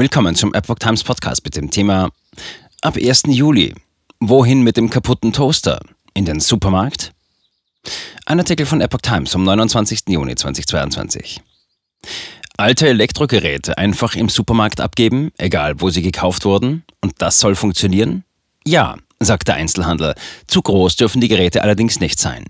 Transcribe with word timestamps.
Willkommen 0.00 0.34
zum 0.34 0.54
Epoch 0.54 0.78
Times 0.78 1.04
Podcast 1.04 1.44
mit 1.44 1.56
dem 1.56 1.70
Thema 1.70 2.08
Ab 2.80 2.96
1. 2.96 3.24
Juli. 3.26 3.74
Wohin 4.18 4.62
mit 4.62 4.78
dem 4.78 4.88
kaputten 4.88 5.34
Toaster? 5.34 5.78
In 6.14 6.24
den 6.24 6.40
Supermarkt? 6.40 7.12
Ein 8.24 8.38
Artikel 8.38 8.64
von 8.64 8.80
Epoch 8.80 9.02
Times 9.02 9.32
vom 9.32 9.44
29. 9.44 10.04
Juni 10.08 10.36
2022. 10.36 11.42
Alte 12.56 12.88
Elektrogeräte 12.88 13.76
einfach 13.76 14.14
im 14.14 14.30
Supermarkt 14.30 14.80
abgeben, 14.80 15.32
egal 15.36 15.82
wo 15.82 15.90
sie 15.90 16.00
gekauft 16.00 16.46
wurden, 16.46 16.82
und 17.02 17.12
das 17.18 17.38
soll 17.38 17.54
funktionieren? 17.54 18.24
Ja, 18.66 18.96
sagt 19.18 19.48
der 19.48 19.56
Einzelhandel. 19.56 20.14
Zu 20.46 20.62
groß 20.62 20.96
dürfen 20.96 21.20
die 21.20 21.28
Geräte 21.28 21.62
allerdings 21.62 22.00
nicht 22.00 22.18
sein. 22.18 22.46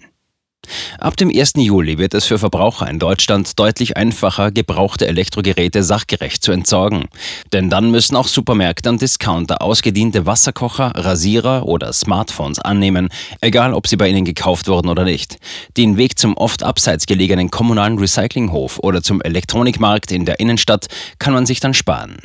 Ab 0.98 1.16
dem 1.16 1.30
1. 1.30 1.55
Juli 1.57 1.98
wird 1.98 2.14
es 2.14 2.27
für 2.27 2.39
Verbraucher 2.39 2.89
in 2.89 2.98
Deutschland 2.98 3.59
deutlich 3.59 3.96
einfacher, 3.96 4.50
gebrauchte 4.50 5.07
Elektrogeräte 5.07 5.82
sachgerecht 5.82 6.43
zu 6.43 6.52
entsorgen. 6.52 7.05
Denn 7.52 7.70
dann 7.70 7.91
müssen 7.91 8.16
auch 8.16 8.29
Supermärkte 8.29 8.88
und 8.88 9.01
Discounter 9.01 9.62
ausgediente 9.62 10.27
Wasserkocher, 10.27 10.92
Rasierer 10.95 11.66
oder 11.66 11.92
Smartphones 11.92 12.59
annehmen, 12.59 13.09
egal 13.41 13.75
ob 13.75 13.87
sie 13.87 13.97
bei 13.97 14.09
ihnen 14.09 14.25
gekauft 14.25 14.69
wurden 14.69 14.88
oder 14.88 15.05
nicht. 15.05 15.38
Den 15.77 15.97
Weg 15.97 16.19
zum 16.19 16.37
oft 16.37 16.62
abseits 16.62 17.06
gelegenen 17.06 17.50
kommunalen 17.50 17.98
Recyclinghof 17.98 18.78
oder 18.78 19.02
zum 19.02 19.20
Elektronikmarkt 19.20 20.12
in 20.12 20.25
der 20.25 20.41
Innenstadt 20.41 20.87
kann 21.19 21.34
man 21.34 21.47
sich 21.47 21.61
dann 21.61 21.75
sparen. 21.75 22.16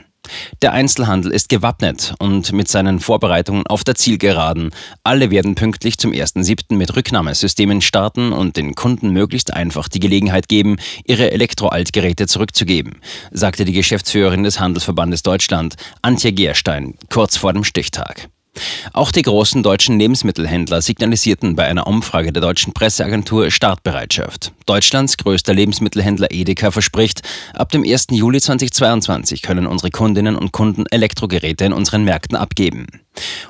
Der 0.62 0.74
Einzelhandel 0.74 1.32
ist 1.32 1.50
gewappnet 1.50 2.14
und 2.20 2.52
mit 2.52 2.68
seinen 2.68 3.00
Vorbereitungen 3.00 3.66
auf 3.68 3.84
der 3.84 3.96
Zielgeraden. 3.96 4.72
Alle 5.04 5.32
werden 5.32 5.56
pünktlich 5.56 5.98
zum 5.98 6.12
1.7. 6.12 6.76
mit 6.76 6.96
Rücknahmesystemen 6.96 7.82
starten 7.82 8.32
und 8.32 8.58
den 8.58 8.76
Kunden 8.76 9.12
möglichst 9.12 9.54
einfach 9.54 9.88
die 9.88 10.00
Gelegenheit 10.00 10.50
geben, 10.50 10.78
ihre 11.06 11.32
Elektroaltgeräte 11.32 12.28
zurückzugeben, 12.28 13.00
sagte 13.32 13.66
die 13.66 13.74
Geschäftsführerin 13.74 14.44
des 14.44 14.60
Handelsverbandes 14.60 15.24
Deutschland, 15.24 15.76
Antje 16.02 16.32
Gerstein, 16.34 16.96
kurz 17.10 17.38
vor 17.38 17.54
dem 17.54 17.64
Stichtag. 17.64 18.30
Auch 18.94 19.12
die 19.12 19.22
großen 19.22 19.64
deutschen 19.64 20.00
Lebensmittelhändler 20.00 20.82
signalisierten 20.82 21.56
bei 21.56 21.66
einer 21.66 21.88
Umfrage 21.88 22.32
der 22.32 22.42
deutschen 22.42 22.74
Presseagentur 22.74 23.52
Startbereitschaft. 23.52 24.52
Deutschlands 24.66 25.18
größter 25.18 25.54
Lebensmittelhändler 25.54 26.32
Edeka 26.32 26.72
verspricht, 26.72 27.22
ab 27.54 27.72
dem 27.72 27.84
1. 27.84 28.08
Juli 28.12 28.42
2022 28.42 29.42
können 29.42 29.68
unsere 29.68 29.92
Kundinnen 29.92 30.36
und 30.36 30.52
Kunden 30.52 30.86
Elektrogeräte 30.88 31.66
in 31.66 31.74
unseren 31.74 32.04
Märkten 32.04 32.36
abgeben. 32.36 32.88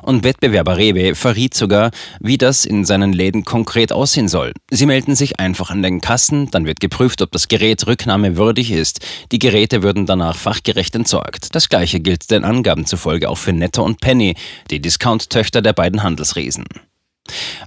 Und 0.02 0.24
Wettbewerber 0.24 0.78
Rewe 0.78 1.16
verriet 1.16 1.54
sogar, 1.56 1.92
wie 2.20 2.38
das 2.38 2.66
in 2.66 2.86
seinen 2.86 3.14
Läden 3.14 3.46
konkret 3.46 3.92
aussehen 3.92 4.28
soll. 4.28 4.54
Sie 4.70 4.86
melden 4.86 5.16
sich 5.16 5.40
einfach 5.40 5.72
an 5.72 5.82
den 5.82 6.02
Kassen, 6.02 6.52
dann 6.52 6.66
wird 6.66 6.80
geprüft, 6.80 7.22
ob 7.22 7.32
das 7.32 7.48
Gerät 7.48 7.88
rücknahmewürdig 7.88 8.72
ist. 8.72 9.00
Die 9.32 9.40
Geräte 9.40 9.84
würden 9.84 10.06
danach 10.06 10.38
fachgerecht 10.38 10.96
entsorgt. 10.96 11.56
Das 11.56 11.70
gleiche 11.70 12.00
gilt 12.00 12.30
den 12.30 12.44
Angaben 12.44 12.86
zufolge 12.86 13.30
auch 13.30 13.38
für 13.38 13.54
Netto 13.54 13.84
und 13.84 14.02
Penny, 14.02 14.36
die 14.70 14.82
Discount-Töchter 14.96 15.62
der 15.62 15.74
beiden 15.74 16.04
Handelsriesen. 16.04 16.64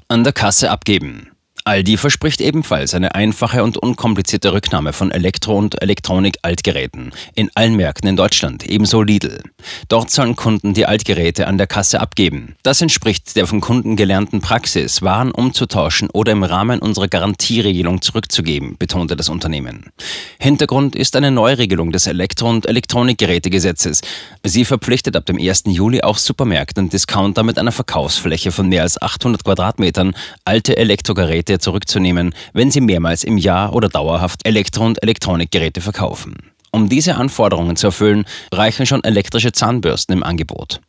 An 0.09 0.25
der 0.25 0.33
Kasse 0.33 0.71
abgeben. 0.71 1.33
Aldi 1.69 1.99
verspricht 1.99 2.41
ebenfalls 2.41 2.95
eine 2.95 3.15
einfache 3.15 3.63
und 3.63 3.77
unkomplizierte 3.77 4.55
Rücknahme 4.55 4.95
von 4.95 5.11
Elektro- 5.11 5.59
und 5.59 5.83
Elektronik-Altgeräten 5.83 7.13
in 7.35 7.51
allen 7.55 7.77
Märkten 7.77 8.09
in 8.09 8.17
Deutschland, 8.17 8.65
ebenso 8.65 9.03
Lidl. 9.03 9.43
Dort 9.89 10.11
sollen 10.11 10.35
Kunden 10.35 10.73
die 10.73 10.87
Altgeräte 10.87 11.47
an 11.47 11.59
der 11.59 11.67
Kasse 11.67 12.01
abgeben. 12.01 12.57
Das 12.63 12.81
entspricht 12.81 13.37
der 13.37 13.47
von 13.47 13.61
Kunden 13.61 13.97
gelernten 13.97 14.41
Praxis, 14.41 15.03
Waren 15.03 15.31
umzutauschen 15.31 16.09
oder 16.11 16.33
im 16.33 16.43
Rahmen 16.43 16.79
unserer 16.79 17.07
Garantieregelung 17.07 18.01
zurückzugeben, 18.01 18.77
betonte 18.79 19.15
das 19.15 19.29
Unternehmen. 19.29 19.91
Hintergrund 20.39 20.97
ist 20.97 21.17
eine 21.17 21.31
Neuregelung 21.31 21.93
des 21.93 22.07
Elektro- 22.07 22.49
und 22.49 22.67
Elektronikgerätegesetzes. 22.67 24.01
Sie 24.43 24.65
verpflichtet 24.65 25.17
ab 25.17 25.27
dem 25.27 25.37
1. 25.37 25.65
Juli 25.67 26.01
auch 26.01 26.17
Supermärkte 26.17 26.81
und 26.81 26.95
Discounter 26.95 27.43
mit 27.43 27.59
einer 27.59 27.73
Verkaufsfläche 27.73 28.53
von 28.53 28.71
mehr 28.71 28.85
als 28.85 29.03
800 29.03 29.45
Quadratmetern 29.45 30.15
alte 30.47 30.75
Elektrogeräte 30.79 31.58
zurückzunehmen, 31.59 32.35
wenn 32.53 32.71
sie 32.71 32.81
mehrmals 32.81 33.25
im 33.25 33.39
Jahr 33.39 33.75
oder 33.75 33.89
dauerhaft 33.89 34.47
Elektro- 34.47 34.87
und 34.87 35.03
Elektronikgeräte 35.03 35.81
verkaufen. 35.81 36.37
Um 36.71 36.89
diese 36.89 37.17
Anforderungen 37.17 37.77
zu 37.77 37.89
erfüllen, 37.89 38.25
reichen 38.53 38.87
schon 38.87 39.03
elektrische 39.05 39.53
Zahnbürsten 39.53 40.15
im 40.15 40.23
Angebot. 40.23 40.81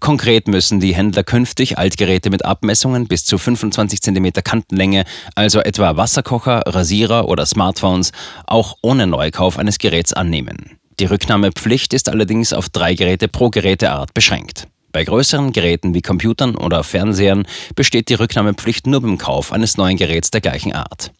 Konkret 0.00 0.48
müssen 0.48 0.80
die 0.80 0.94
Händler 0.94 1.22
künftig 1.22 1.78
Altgeräte 1.78 2.30
mit 2.30 2.44
Abmessungen 2.44 3.06
bis 3.06 3.24
zu 3.24 3.38
25 3.38 4.00
cm 4.00 4.32
Kantenlänge, 4.42 5.04
also 5.34 5.60
etwa 5.60 5.96
Wasserkocher, 5.96 6.62
Rasierer 6.66 7.28
oder 7.28 7.46
Smartphones, 7.46 8.12
auch 8.46 8.76
ohne 8.82 9.06
Neukauf 9.06 9.58
eines 9.58 9.78
Geräts 9.78 10.12
annehmen. 10.12 10.78
Die 10.98 11.04
Rücknahmepflicht 11.04 11.94
ist 11.94 12.08
allerdings 12.08 12.52
auf 12.52 12.68
drei 12.68 12.94
Geräte 12.94 13.28
pro 13.28 13.50
Geräteart 13.50 14.14
beschränkt. 14.14 14.68
Bei 14.92 15.04
größeren 15.04 15.52
Geräten 15.52 15.94
wie 15.94 16.02
Computern 16.02 16.54
oder 16.54 16.84
Fernsehern 16.84 17.46
besteht 17.74 18.08
die 18.08 18.14
Rücknahmepflicht 18.14 18.86
nur 18.86 19.00
beim 19.00 19.18
Kauf 19.18 19.52
eines 19.52 19.76
neuen 19.76 19.96
Geräts 19.96 20.30
der 20.30 20.42
gleichen 20.42 20.72
Art. 20.72 21.12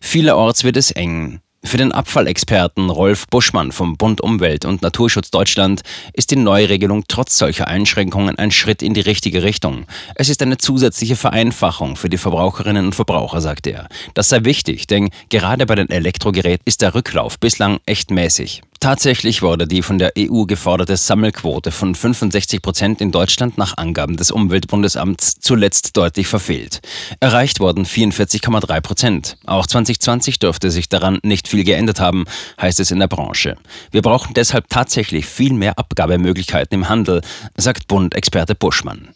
Vielerorts 0.00 0.64
wird 0.64 0.76
es 0.76 0.90
eng. 0.90 1.40
Für 1.66 1.78
den 1.78 1.92
Abfallexperten 1.92 2.90
Rolf 2.90 3.26
Buschmann 3.28 3.72
vom 3.72 3.96
Bund 3.96 4.20
Umwelt 4.20 4.66
und 4.66 4.82
Naturschutz 4.82 5.30
Deutschland 5.30 5.80
ist 6.12 6.30
die 6.30 6.36
Neuregelung 6.36 7.04
trotz 7.08 7.38
solcher 7.38 7.68
Einschränkungen 7.68 8.36
ein 8.36 8.50
Schritt 8.50 8.82
in 8.82 8.92
die 8.92 9.00
richtige 9.00 9.42
Richtung. 9.42 9.86
Es 10.14 10.28
ist 10.28 10.42
eine 10.42 10.58
zusätzliche 10.58 11.16
Vereinfachung 11.16 11.96
für 11.96 12.10
die 12.10 12.18
Verbraucherinnen 12.18 12.84
und 12.84 12.94
Verbraucher, 12.94 13.40
sagt 13.40 13.66
er. 13.66 13.88
Das 14.12 14.28
sei 14.28 14.44
wichtig, 14.44 14.86
denn 14.86 15.08
gerade 15.30 15.64
bei 15.64 15.74
den 15.74 15.88
Elektrogeräten 15.88 16.64
ist 16.66 16.82
der 16.82 16.94
Rücklauf 16.94 17.38
bislang 17.38 17.78
echt 17.86 18.10
mäßig. 18.10 18.60
Tatsächlich 18.84 19.40
wurde 19.40 19.66
die 19.66 19.80
von 19.80 19.98
der 19.98 20.12
EU 20.18 20.44
geforderte 20.44 20.98
Sammelquote 20.98 21.70
von 21.70 21.94
65 21.94 22.60
Prozent 22.60 23.00
in 23.00 23.12
Deutschland 23.12 23.56
nach 23.56 23.78
Angaben 23.78 24.18
des 24.18 24.30
Umweltbundesamts 24.30 25.40
zuletzt 25.40 25.96
deutlich 25.96 26.26
verfehlt. 26.26 26.82
Erreicht 27.18 27.60
wurden 27.60 27.86
44,3 27.86 28.80
Prozent. 28.82 29.36
Auch 29.46 29.66
2020 29.66 30.38
dürfte 30.38 30.70
sich 30.70 30.90
daran 30.90 31.18
nicht 31.22 31.48
viel 31.48 31.64
geändert 31.64 31.98
haben, 31.98 32.26
heißt 32.60 32.78
es 32.78 32.90
in 32.90 32.98
der 32.98 33.08
Branche. 33.08 33.56
Wir 33.90 34.02
brauchen 34.02 34.34
deshalb 34.34 34.68
tatsächlich 34.68 35.24
viel 35.24 35.54
mehr 35.54 35.78
Abgabemöglichkeiten 35.78 36.74
im 36.74 36.90
Handel, 36.90 37.22
sagt 37.56 37.88
Bund-Experte 37.88 38.54
Buschmann. 38.54 39.08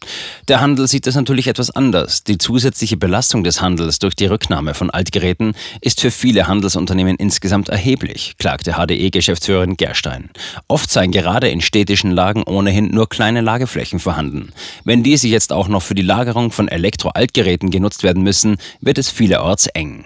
Der 0.47 0.61
Handel 0.61 0.87
sieht 0.87 1.05
es 1.05 1.13
natürlich 1.13 1.45
etwas 1.45 1.69
anders. 1.69 2.23
Die 2.23 2.39
zusätzliche 2.39 2.97
Belastung 2.97 3.43
des 3.43 3.61
Handels 3.61 3.99
durch 3.99 4.15
die 4.15 4.25
Rücknahme 4.25 4.73
von 4.73 4.89
Altgeräten 4.89 5.53
ist 5.79 6.01
für 6.01 6.09
viele 6.09 6.47
Handelsunternehmen 6.47 7.17
insgesamt 7.17 7.69
erheblich, 7.69 8.33
klagte 8.39 8.73
HDE-Geschäftsführer 8.73 9.58
Sören 9.59 9.75
Gerstein. 9.75 10.29
Oft 10.69 10.89
seien 10.89 11.11
gerade 11.11 11.49
in 11.49 11.59
städtischen 11.59 12.11
Lagen 12.11 12.43
ohnehin 12.43 12.91
nur 12.91 13.09
kleine 13.09 13.41
Lageflächen 13.41 13.99
vorhanden. 13.99 14.53
Wenn 14.85 15.03
diese 15.03 15.27
jetzt 15.27 15.51
auch 15.51 15.67
noch 15.67 15.81
für 15.81 15.95
die 15.95 16.01
Lagerung 16.01 16.51
von 16.51 16.69
Elektroaltgeräten 16.69 17.69
genutzt 17.69 18.03
werden 18.03 18.23
müssen, 18.23 18.55
wird 18.79 18.97
es 18.97 19.09
vielerorts 19.09 19.67
eng. 19.67 20.05